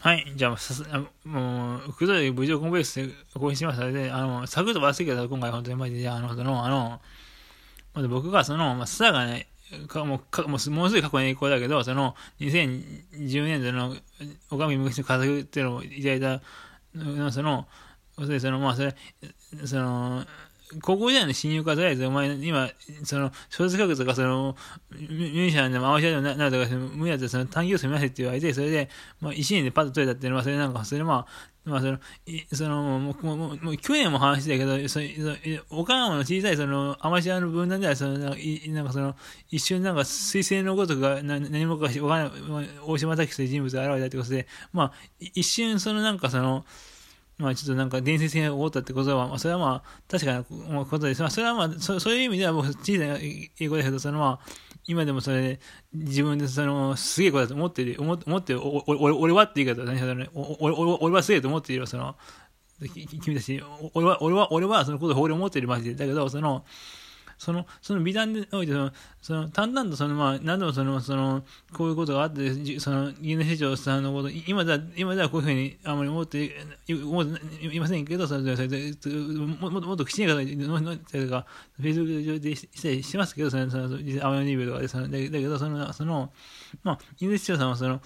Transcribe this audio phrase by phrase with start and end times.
[0.00, 0.32] はい。
[0.36, 7.00] じゃあ、さす、あもう、くどい無事をコンベースで更新しましたので、あの、サクッと忘れけど、今回本当にマジで、あの、その、あの、
[7.94, 9.48] まず僕がその、まあ、スターがね、
[9.88, 13.96] かもう、かもう、ものすごい過去の栄光だけど、その、2010年度の、
[14.50, 16.42] おかみ昔の家族っていうのをいただいた、
[17.32, 17.66] その、
[18.38, 18.94] その、まあ、それ、
[19.64, 20.24] その、
[20.82, 22.68] 高校時代の親友かとりあえず、お前、今、
[23.04, 24.56] その、小説書くとか、その、
[24.90, 28.88] ミュージシャンでも、合わせでもなるとか、無理だったら、その、短期を済みませって言われて、それで、
[29.20, 31.98] まあ、一年でパッと取れたっていうのは、それなんか、それまあ、まあ、その、
[32.52, 35.36] その、もう、もう、もう去年も話だけど、その、
[35.70, 39.16] 岡山の小さい、その、アマチュアの分断では、その、なんかその、
[39.50, 46.64] 一瞬なんか、彗星のごとくが、な何もかわからない、大島滝という人物が現れたってことで、まあ、一瞬、その、なんかその、
[47.38, 50.44] まあちょっとなんか伝説性が起こったってことは、まあそれはまあ確かな
[50.84, 51.20] ことです。
[51.20, 54.46] まあそれはまあそそういう意味では僕小さな英語だけど、そのまあ
[54.86, 55.60] 今でもそれ
[55.92, 62.16] 自分でそのすげえことだと思ってる、思、思っておお俺はって言い方何しろね、俺俺はすげえと思ってるよ、その、
[63.22, 63.62] 君たち、
[63.94, 65.94] 俺は、俺は、俺はそのことを俺思ってるマジで。
[65.94, 66.64] だけど、その、
[67.38, 76.56] その、その美談において、その、その、淡々とその、まあ、何度もその、その、こういうことがあって、その、家の市長さんのこと、今だ、今ではこういうふうにあまり思って、
[76.88, 78.92] 思っていませんけど、それで、
[79.60, 86.32] もっともっときちんと、というか、フェイスブック上でしたりしますけど、その、その、青山ニベルとかで、その、だけど、その、その、
[86.82, 88.00] まあ、家の市長さんはその、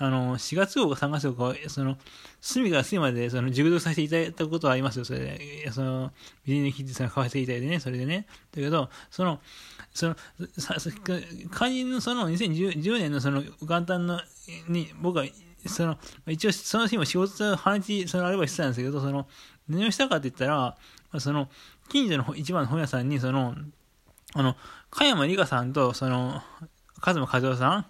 [0.00, 1.96] あの、4月号か3月号か、その、
[2.40, 5.70] 隅から隅まで、その、熟読させていただいたことはありますよ、それで。
[5.72, 6.12] その、
[6.44, 8.26] 美人に切ってその、買わせていただいてね、それでね。
[8.52, 9.40] だけど、その、
[9.92, 10.16] その、
[10.56, 10.76] さ、
[11.52, 14.20] 肝心のその、2010年のその、元旦の、
[14.68, 15.24] に、僕は、
[15.66, 19.26] その、一応、その日も仕事と話、その、あればしてたんですけど、その、
[19.68, 20.76] 何をしたかって言ったら、
[21.18, 21.48] その、
[21.88, 23.56] 近所の一番の本屋さんに、その、
[24.34, 24.56] あの、
[24.90, 26.40] 加山里香さんと、その、
[27.04, 27.86] 和馬和夫さん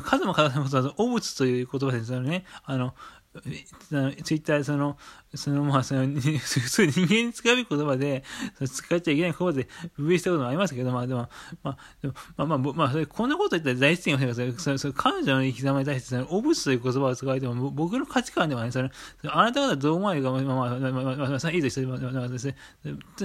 [0.00, 2.44] 数も数もことは、汚物という言葉ですよね。
[2.64, 2.94] あの、
[3.40, 4.98] ツイッターその、
[5.34, 8.22] その、まあ、その、 普通人間に使う言葉で、
[8.66, 11.30] 使っちゃいけない言葉で、分したこともありますけど、まあ、でも、
[11.62, 18.90] まあ、でもまあ、まあ、まあ、それこんなこと言ったら大失言をせが、それ、それ、彼女の生き様に対して、その、汚物という言葉を使われても、僕の価値観ではね、その、
[19.24, 22.56] あなた方どう思われるか、まあ、まあ、まあ、まあ、まあ、まあ、いいとして、まあ、まあ、ですね。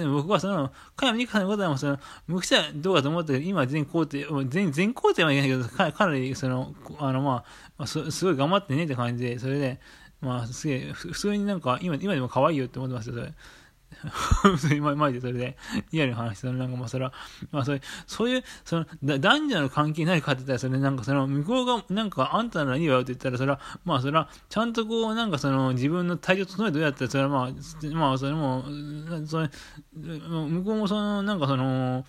[0.06, 7.44] 僕はその、加山美香さんのことは、その、昔はどうかと思ったけど、今全肯定、全、全肯定はいけないけど、かかなり、その、あの、まあ、
[7.78, 9.80] まあ、すごい頑張ってねって感じで、それで、
[10.22, 13.34] まあ、すげえ、普通になんか、今、今でも可愛いよって思ってますよ、それ。
[14.44, 15.58] 普通に前でそれで、
[15.92, 17.14] リアルな話、そのなんかまあそれは、
[17.52, 28.66] まあそれ、そういう、その、男女の関係ないかって言ったら、それなんかその、向こうが、なんかあんたならいいわよって言ったら、それは、まあそれは、ちゃんとこう、なんかその、自分の体調整えてどうやったら、それはまあ、まあそれも、
[29.26, 29.50] それ、
[29.96, 32.06] 向こうもその、なんかその、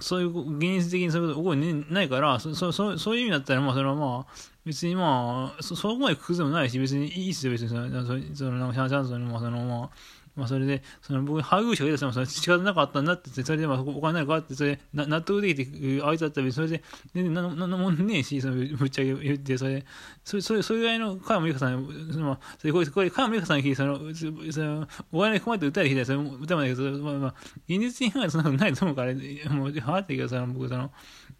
[0.00, 7.84] そういう、現実的にそういうこと起こりないから、そ、そ、そそういう意味だったら、まあそれはまあ、別にまあ、そ、そこまで苦でもないし、別にいいっすよ、別にその、
[8.34, 9.90] その、なんか、シャンスにも、その、まあ、
[10.36, 16.82] まあ、それで、その僕、配偶者が出たら、その仕方なかったんだって、それで、まあ、お金ないかって、それ、な納得できて、相手だったら、それで、
[17.14, 19.84] 全然、なんのもんねえし、その、ぶっちゃけ言って、それ、
[20.24, 27.34] それ、それ、それぐらいの、加山由香さん、その、それ、これ、これ、加山由香さんに聞いて、その、その、お金困って歌える日だそれ、歌までけど、まあ、まあ、
[27.68, 29.14] 現実に考えそんなことないと思うから、
[29.54, 30.90] もう、はってけど、その、僕、その、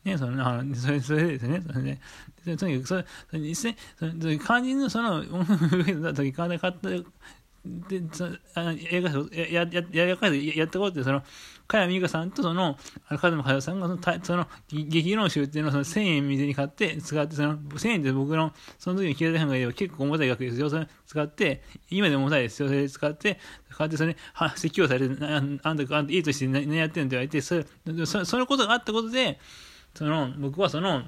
[0.05, 5.25] ね、その、あの、それ、それですね、それで、とにかく、それ、それ、実際、その、肝心の、その、
[6.03, 6.89] だ時、金買った、
[7.65, 11.23] で、そあの映画や、や、や、や、や、ったことって、その、
[11.67, 12.77] 加山美香さんとその、
[13.09, 20.69] 風間佳代さんがその、その、激論集っていうのをその1000円水に買って使って、その、1000円って僕の、その時に経済販売では結構重たい額ですよ。
[20.69, 22.69] それ使って、今でも重たいですよ。
[22.69, 23.39] それ使って、
[23.71, 27.65] 買って、それ、は、説教されて、あんた、あんた、いいとして何やってんのって言われて、それ、
[28.05, 29.41] そそのことがあったことで、
[29.95, 31.03] その、僕はその、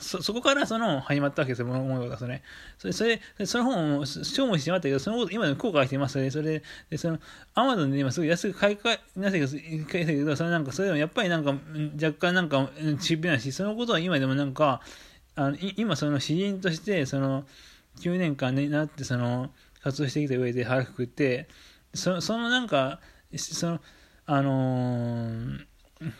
[0.00, 2.42] そ、そこからその、始まったわけですよ、物事が、それ。
[2.78, 6.30] それ、それ、その本を消耗してしまったけど、そのこと、今でも後悔してますね。
[6.30, 7.18] それで、その、
[7.54, 9.46] アマゾンで今すごい安く買い替え、なぜか、
[9.90, 11.54] 買いけど、それなんか、それでもやっぱりなんか、
[12.02, 14.80] 若干なんか、ちっぺなし、そのことは今でもなんか、
[15.36, 17.46] あの、今その詩人として、その、
[18.00, 19.50] 9年間になって、その、
[19.82, 21.48] 活動してきた上で腹くくって、
[21.94, 23.00] そそのなんか、
[23.36, 23.80] その、
[24.26, 25.66] あのー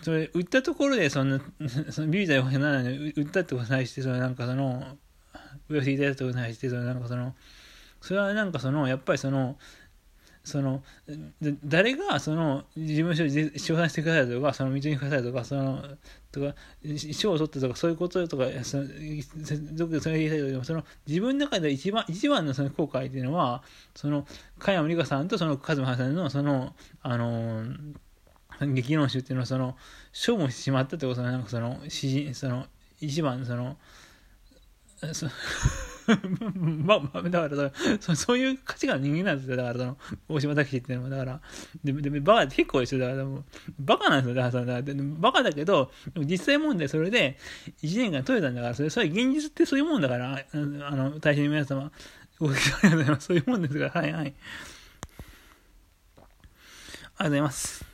[0.02, 1.40] それ、売ったところで、その、
[1.90, 4.98] そのビビたわけなのに、売ったってことに対して、その、なんかその、
[5.68, 7.34] 売らせていただいたことに対して、その、なんかその、
[8.00, 9.56] それはなんかその、やっぱりその、
[10.44, 10.82] その、
[11.64, 15.82] 誰がその事務所に賞賛してくださいとか、その道にくださいとか、その、
[16.30, 16.54] とか、
[17.12, 18.84] 賞を取ったとか、そういうこととか、その、
[20.00, 23.62] それ言いたい、その、自分の中で一番、一番のその後悔っていうのは、
[23.94, 24.26] その、
[24.58, 27.94] 加山里香さんとその、和馬さんの、その、あのー、
[28.74, 29.76] 激論集っていうのはその
[30.12, 32.66] 消耗してしまったってことはなんかその詩人その
[33.00, 33.76] 一番その
[35.12, 35.26] そ
[36.84, 39.56] ま、ま、だからそ、そういう価値観の人間なんですよ。
[39.56, 39.96] だから、その、
[40.28, 41.40] 大島拓司っていうのは、だから、
[41.82, 43.26] で、で、バカって結構一緒だから、
[43.78, 44.34] バカなんですよ。
[44.34, 47.38] だから、その、バカだけど、実際問題それで、
[47.82, 51.90] 1年間取れたんだから、それ、それ現実ってそういうもんだから、あの、大変の皆様、
[52.38, 54.34] ごきげんそういうもんですから、はいはい。
[57.16, 57.93] ありがとうございます。